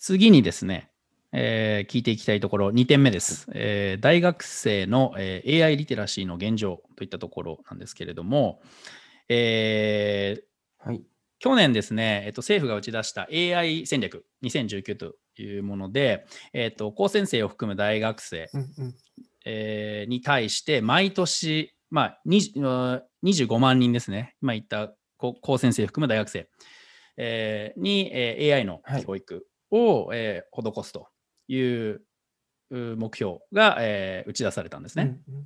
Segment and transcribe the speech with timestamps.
[0.00, 0.90] 次にですね、
[1.32, 3.46] えー聞いていきたいところ、2点目です。
[3.52, 8.62] えー大学生の、えー AI リテラシーの現状といったところなんですけれども、
[9.28, 11.02] えーはい。
[11.38, 18.94] 去年ですね、えっと、政府が打ち出した AI 戦略2019というもので、えっと、高専生を含む大学生、うんうん。
[19.44, 26.48] えーに対して毎年、まあ、20うん25万人ですね、今言った高高専生含む大学生、
[27.18, 31.08] えーに、えー AI のはい教育を、えー施すと
[31.48, 32.02] いう
[32.70, 35.20] う目標が、えー打ち出されたんですね。
[35.28, 35.44] うんうん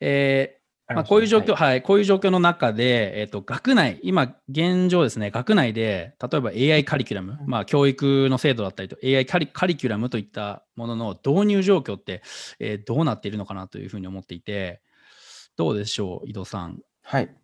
[0.00, 12.22] えーまあ、こういう状況、ねはい、こういう状況の中で、えっ、と、学内、今、現状ですね、学内で、例えば AI カリキュラム、うんまあ、教育の制度だったりと、AI カリカリキュラムといったものの導入状況って、
[12.58, 14.82] えーどうなっているのかなというふうに思っていて、
[15.56, 16.82] どうでしょう、井戸さん。
[17.02, 17.34] はい。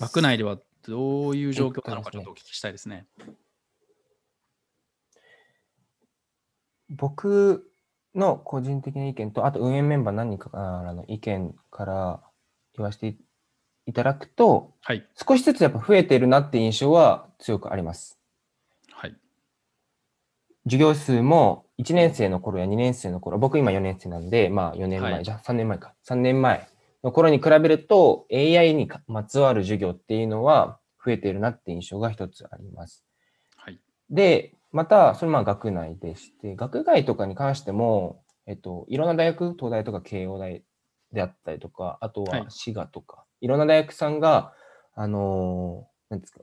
[0.00, 3.06] 学内ではどういう状況なのか、えっとですねちょっとお聞きしたいですね。
[6.96, 7.70] 僕
[8.14, 12.20] の個人的な意見と、あと運営メンバー何人かからの意見から
[12.76, 13.16] 言わせて
[13.86, 15.06] いただくと、はい。
[15.16, 18.18] 少しずつやっぱ増えてるなって印象は強くあります。
[18.92, 19.16] はい。
[20.64, 26.68] 授業数も1年生の頃や2年生の頃、僕今4年生なんで、まあ4年前、はいじゃあ3年前か、3年前
[27.02, 33.04] の頃に比べると AI にかまつわる授業っていうのは増えているなって印象が一つあります。
[33.56, 33.78] はい。
[34.08, 40.64] で、また、それまあ学内でして、学外とかに関しても、えっと、いろんな大学、東大とか慶応大
[41.12, 42.40] であったりとか、あとはい。
[42.40, 44.52] は滋賀とか、い、ろんな大学さんが、
[44.94, 46.40] あのーなんですか、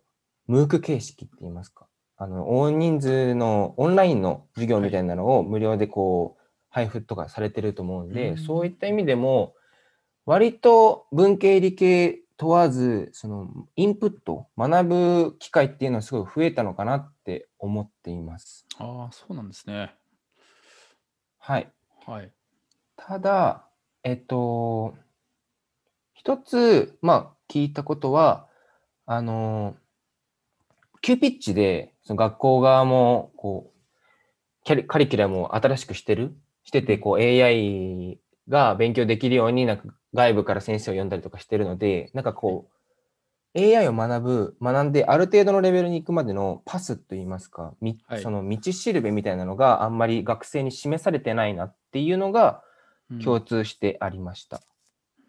[0.47, 8.37] ムーク形式って言いますか、あの、大人数のオンラインの授業みたいなのを無料でこう、配布とかされてると思うんで、うん。
[8.37, 9.55] そういった意味でも、
[10.25, 18.65] 割と文系理系問わず、そのインプット、学ぶ機会っていうのはすごい増えたのかなって思っています。
[18.79, 19.93] ああ、そうなんですね。
[21.37, 21.71] はい。
[22.03, 22.31] はい。
[22.95, 23.67] ただ、
[24.03, 24.95] えっと、
[26.15, 28.47] 一つ、まあ、聞いたことは、
[29.05, 29.75] あの、
[31.03, 33.79] 急ピッチで、その学校側も、こう、
[34.63, 39.83] キャリカリキュラムを新しくしてるしてて、こう、AI が勉強できるように、なんか
[40.13, 42.81] 外部から先生を呼んだりとかしてるので、なんかこう、
[43.53, 52.63] AI を学ぶ、学んで、ある程度のレベルに行くまでのパスといいますか、みはいその道しるべみたいなのがあんまり学生に示されてないなっていうのが
[53.09, 54.61] うん共通してありました。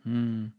[0.07, 0.55] うん。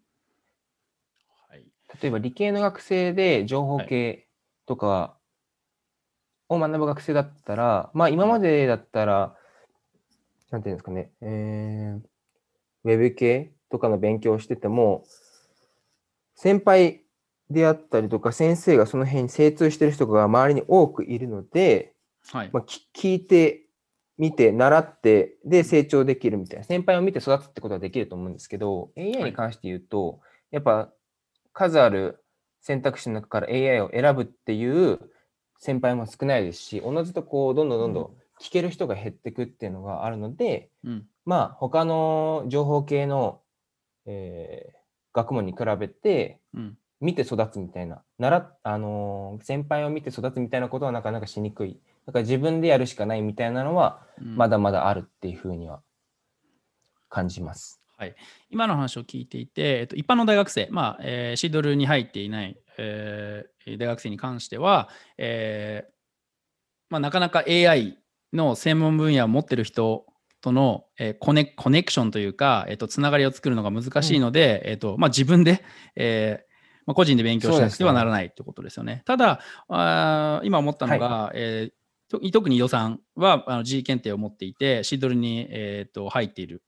[1.50, 1.66] はい。
[2.02, 4.28] 例えば理系の学生で情報系
[4.66, 5.16] とか
[6.50, 9.38] を学ぶ学生だったら、まあ今までだったら、
[10.52, 12.02] なんていうんですかね、えー、
[12.84, 15.04] ウェブ系とかの勉強をしてても、
[16.36, 17.02] 先輩
[17.50, 21.96] であったりとか先生がその辺に精通してる人が周りに多くいるので、
[22.32, 22.50] はい。
[22.54, 23.66] まあ、き聞いて
[24.20, 30.94] 見て習ってで成長できるみたいな先輩を見て育つってことはできると思うんですけど AI に関して言うと、やっぱ
[31.52, 32.24] 数ある
[32.62, 35.00] 選択肢の中から AI を選ぶっていう
[35.58, 41.08] 先輩も少ないですしおのずとこうどんどんどんどん聞ける人が減ってくっていうのがあるので、うん。
[41.26, 43.40] まあ他の情報系の、
[44.06, 44.84] えー
[45.16, 46.78] 学問に比べてうん。
[47.00, 51.78] 見て育つみたいな、なら、あのー先輩を見て育つみたいなことはなかなかしにくい。
[52.06, 55.82] だから自分でやるしかないみたいなのは、うんまだまだあるっていうふうには
[57.10, 57.82] 感じます。
[57.98, 58.16] はい、
[58.50, 65.92] 今の話を聞いていて、えっと、一般の大学生、まあえーシードルに入っていない、えー大学生に関しては、えー
[66.90, 67.98] まあ、なかなか AI
[68.34, 70.06] の専門分野を持ってる人
[70.44, 75.64] との、えーコネコネクションというか、えっとつながりを作るのが難しいので、えっとまあ、自分で、
[75.96, 76.44] えー
[76.86, 79.04] まあ、個人で勉強しなくてはならないということですよね。
[79.06, 79.40] ただ
[79.70, 81.74] あー今思ったのが、えー
[82.10, 86.62] と特に予算はあの G 検定を持っていて、シードルに、えーと入っている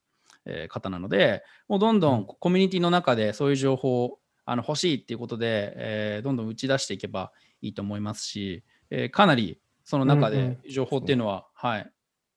[0.45, 2.19] えー方なので、もうどんどうん。
[2.21, 7.31] んコミュニティの中でそういう情報をあの欲しいっていうことで、えーどんどん打ち出していけば
[7.61, 11.91] いいと思いますし、えーかなりその中うんうで情報っていうのは、はい、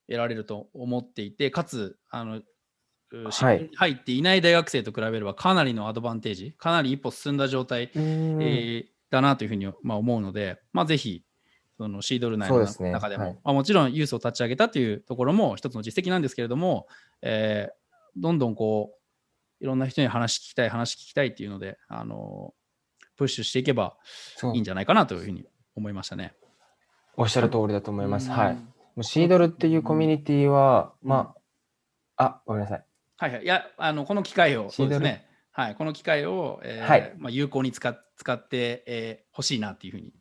[0.09, 2.41] 得られると思っていて、かつ、あの、
[3.11, 11.25] うはいし入っていない大学生と比べればかなりのアドバンテージ、かなり一歩進んだ状態、うんえーだなというふうに、まあ、思うので、まあ、ぜひ、
[11.79, 12.59] そのシードル内の
[12.93, 16.89] 中でも、はいまあ、もちろんユースを立ち上げたというところも一つの実績なんですけれども、
[17.23, 17.79] えー
[18.17, 18.95] どんどんこ
[19.61, 22.53] う、いろんな人に話聞きたい、話聞きたいっていうので、あの
[23.17, 23.97] プッシュしていけば
[24.55, 25.45] いいんじゃないかなというふうに
[25.77, 26.35] 思いましたね。
[27.17, 28.31] おっしゃる通りだと思います。
[28.31, 28.59] はい。
[29.03, 31.35] シードルっていうコミュニティは、うんま
[32.17, 32.85] あ、あ、ごめんなさい。
[33.17, 33.43] はいはい。
[33.43, 35.27] いや、あのこの機会を、そうですね。
[35.53, 40.13] はい、この機会を、えーはいまあ、有効に使っ使ってほ、えー欲しいなっていうふうに、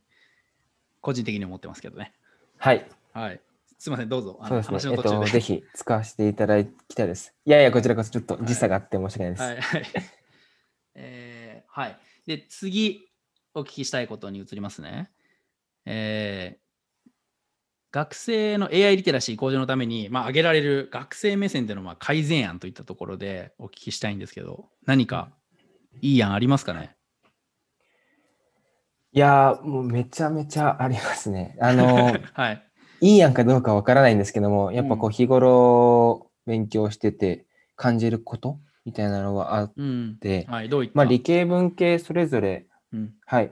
[1.01, 2.13] 個人的に思ってますけどね。
[2.57, 2.85] はい。
[3.13, 3.41] はい。
[3.79, 4.39] すみません、どうぞ。
[4.47, 4.93] そうですね。
[4.93, 5.23] えっと。
[5.25, 7.33] ぜひ使わせていただきたいです。
[7.45, 9.41] いやいや、こちらこそちょっと時差があって申し訳ないです。
[9.41, 9.61] はい。
[9.61, 9.83] はい。
[10.95, 11.97] えーはい。
[12.25, 13.07] で、次、
[13.53, 15.11] お聞きしたいことに移りますね。
[15.85, 16.66] えー
[17.97, 25.29] 学生の AI リテラシー向上のために、まあ、挙げられる学生目線でのまあ改善案といったところでお聞きしたいんですけど、何か
[26.03, 26.95] いい案ありますかね？
[29.13, 31.57] いやー、もうめちゃめちゃありますね。
[31.59, 32.63] あの、 はい。
[33.01, 40.17] いいやんかどうかわからないんですけども、やっぱこうう日頃勉強してて感じることみたいなのがあっうん。
[40.21, 40.69] て、はい。
[40.93, 43.51] まあ理系文系それぞれ、うんはい、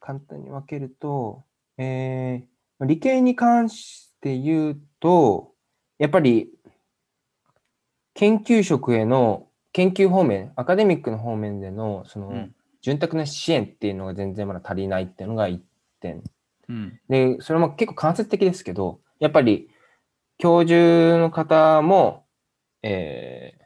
[0.00, 1.44] 簡単に分けると、
[1.76, 5.52] えー理系に関して言うと、
[5.98, 6.48] やっぱり
[8.14, 15.58] 研究職への研究方面、アカデミックの方面でのその、うん潤沢な支援っていうのが全然まだ足りないっていうのが1
[16.00, 16.22] 点。
[16.68, 17.00] うん。
[17.08, 19.68] で、それも結構間接的ですけど、やっぱり
[20.38, 22.24] 教授の方も、
[22.82, 23.58] え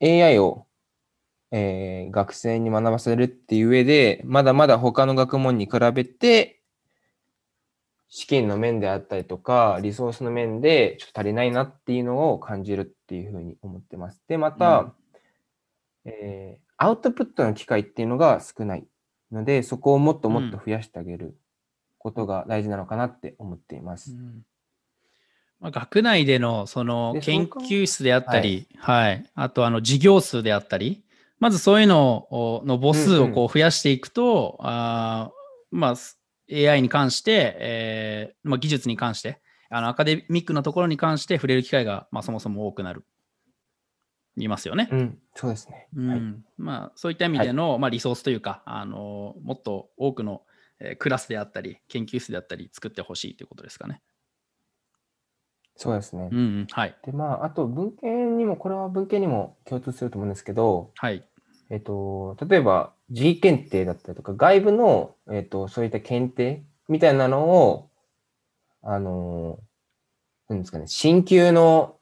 [0.00, 0.66] ー AI を、
[1.50, 6.57] えー学生に学ばせるっていう上で、まだまだ他の学問に比べて、
[8.08, 14.22] 資金の面であったりとか、リソースの面でちょっと足りないなっていうのを感じるっていうふうに思ってます。
[14.28, 14.92] で、また、うん。
[16.04, 18.86] えーアウトプットの機会っていうのが少ない
[19.32, 21.36] ので、そこをもっともっと増やしてあげる
[21.98, 24.12] ことが大事なのかなって思っています。
[24.12, 24.44] うん。
[25.60, 31.02] まあ、学内でのそので研究室であったり、はい、あとあの授業数であったり、
[31.40, 36.16] まずそういうのをの母数をこう増やしていくと、あーまあ、す
[36.50, 39.40] AI に関して、えーまあ、技術に関して、
[39.70, 43.04] あのアカデミックなところに関して触れる機会が、まあ、そもそも多くなる。
[44.36, 44.88] 言いますよね。
[44.90, 45.88] うん、そうですね。
[45.96, 46.20] うんはい、
[46.56, 50.42] まあ、そういった意味での、まあ、リソースというか、あのもっと多くの、
[50.80, 54.00] えークラスであったり、研究室であったり、作ってほしいということですかね。
[55.76, 56.28] そうですね。
[56.30, 56.96] うんうん、はい。
[57.04, 61.24] で、まあ、あと文系にも、これは文系にも共通すると思うんですけど、はい。
[61.70, 67.90] えっと、例えば G 検定だったりとか、外部の、えっと、そういった検定みたいなのを、
[68.82, 69.58] あの、
[70.48, 71.96] なんですかね、進級の、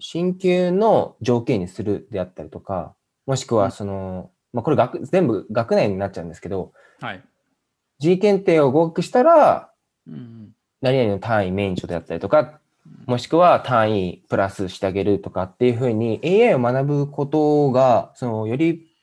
[0.00, 2.94] 進級の条件にするであったりとか、
[3.26, 3.60] もしくうん。
[3.60, 7.24] はその、まあ、これ学、全部学内になっちゃうんですけど、はい。
[8.00, 9.70] G 検定を合格したら、
[10.06, 10.54] うんうん。
[10.80, 12.60] 何々の単位免除であったりとか、
[13.06, 18.93] もしくは単位プラスしてあげるとかっていうふうに AI を学ぶことが、そのより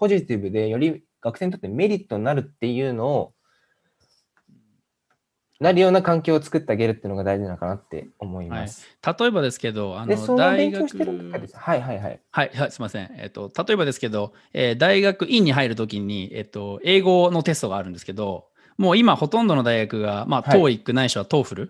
[0.00, 3.34] ポジティブで、より学生にとってメリットになるっていうのを、
[5.60, 8.86] なるような環境を作ってあげるっていうのが大事なのかなって思います。
[9.06, 10.96] 例えばですけど、あで、の大学。
[11.52, 12.20] はいはいはい。
[12.30, 13.10] はい、はい、すみません。
[13.18, 18.46] えっと、例えばですけど、えー大学院に入るときに、えっと、英語のテストがあるんですけど、
[18.78, 21.68] もう今ほとんどの大学が、まあ、はい TOEIC ないしは TOEFL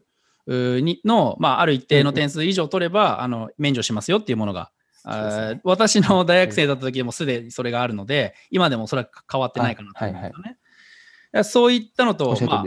[1.04, 4.70] の、まあ、ある一定の点数以上取れば、あの免除しますよっていうものが、
[5.05, 10.56] あ私の大学生だった時でもすでにそれがあるので、今でもそれは変わってないかなと思うんですよね。
[11.32, 12.64] いやそういったのとま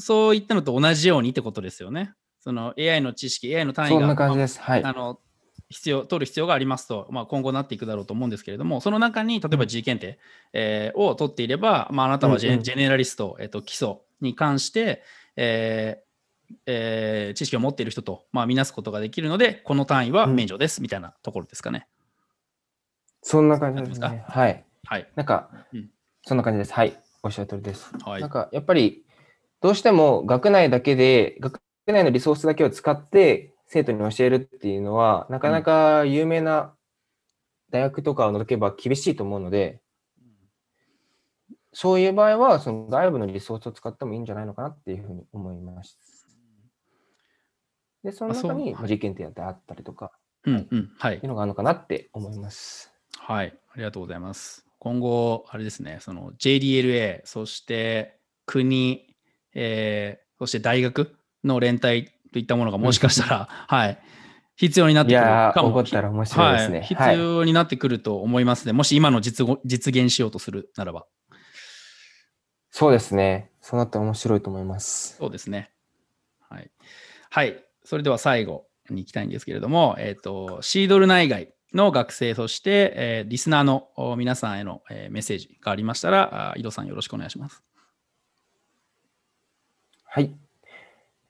[0.00, 2.12] そういったのと同じようにってことですよね。
[2.38, 4.06] その AI の知識、AI の単位が。
[4.16, 4.84] はい。
[4.84, 5.20] あの
[5.70, 10.18] 必要取る必要がありますと、まあ、今後なっていくだろうと思うんですけれども、その中に例えば G 検定、
[10.54, 15.02] えーを取っていれば、まあ、あなたはジェ,、うんうんジェネラリスト、えー、と基礎に関して、
[15.36, 16.07] えー
[16.66, 21.86] えー知識を持っている人と、まあ、見なすことができるので、この単位は免除です、みたいなところですかね。
[23.22, 24.24] そんな感じですね。
[24.26, 24.64] はい。
[24.84, 25.08] はい。
[25.16, 25.90] なんかうん、
[26.22, 26.72] そんな感じです。
[26.72, 26.98] はい。
[27.22, 27.90] おっしゃる通りです。
[28.04, 29.04] はいなんか、やっぱり、
[29.60, 36.74] どうしても学内だけで、学内のリソースだけを使って生徒に教えるっていうのは、なかなか有名な
[37.70, 39.80] 大学とかを除けば厳しいと思うので、
[41.72, 45.98] そういう場合は、その外部のリソースを使ってもいいんじゃないのかなっていうふうに思います。
[48.04, 50.12] で、その中に実験点であったりとか、
[50.44, 50.90] うんうん。
[50.98, 51.26] はいいう。
[51.26, 52.92] のがあるのかなって思います。
[53.18, 53.58] はい。
[53.72, 54.64] ありがとうございます。
[54.78, 59.14] 今後、あれですね、その JDLA、そして国、
[59.54, 63.98] えーそして大学の連帯といったものがもしかしたら、 はい、
[64.54, 65.68] 必要になってくるかも。
[65.70, 66.78] 起こったら面白いですね。
[66.78, 67.18] はい、必はい。
[67.18, 68.72] 要になってくると思いますね。
[68.72, 71.06] もし今の実ご実現しようとするならば。
[72.70, 73.50] そうですね。
[73.60, 75.16] そうなったら面白いと思います。
[75.16, 75.72] そうですね。
[76.48, 76.70] はい。
[77.30, 77.64] はい。
[77.88, 87.64] それでは最後に行きたいんですけれども、えっ、と、シードル内外の学生、そして、えーリスナーの皆さんへの、えーメッセージがありましたら、井戸さんよろしくお願いします。
[90.04, 90.36] はい。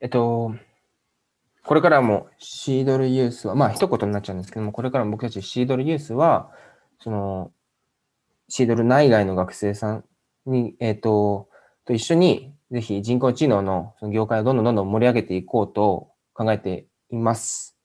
[0.01, 0.53] えっと、
[1.63, 6.51] これからもシードルユースは、まあ一言になっちゃうんですけども、これからも僕たちシードルユースは、
[6.99, 7.53] その、
[8.49, 10.03] シードル内外の学生さん
[10.45, 11.47] に、えっと、
[11.85, 16.09] と一緒にぜひ人工知能のその業界をどんどんどんどん盛り上げていこうと
[16.39, 17.77] 考えています。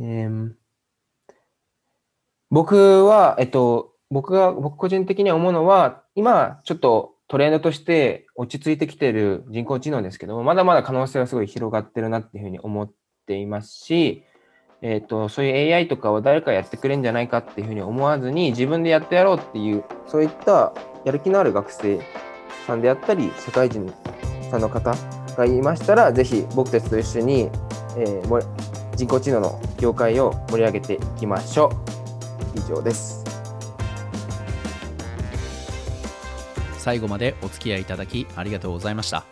[0.00, 0.50] えー
[2.50, 12.92] 僕は、えっと、僕が、僕個人的には思うのは、今、ちょっとトレンドとして落ち着いてきている人工知能ですけども、まだまだ可能性はすごい広がってるなっていうふうに思っ
[13.26, 14.24] ていますし、
[14.82, 20.74] えっと、そういう AI とかを誰かやってくれるんじゃないかっていうふうに思わずに、自分でやってやろうっていう、そういった
[21.04, 22.00] やる気のある学生
[22.66, 23.92] さんであったり、社会人
[24.50, 24.92] さんの方
[25.40, 27.50] がいましたら、ぜひ僕たちと一緒に、
[27.96, 28.44] えー
[28.96, 31.70] 人工知能の業界を盛り上げていきましょ
[32.54, 32.58] う。
[32.58, 33.24] 以上です。
[36.76, 39.24] 最後までお付き合いいただきありがとうございました。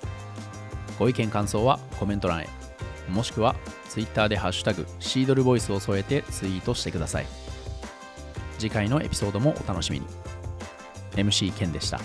[0.99, 2.49] ご意見感想はコメント欄へ。
[3.11, 3.57] もしくは
[3.91, 7.27] Twitter でハッシュタグシードルボイスを添えてツイートしてください。
[8.59, 10.07] 次回のエピソードもお楽しみに。
[11.13, 12.01] MC ケンでした。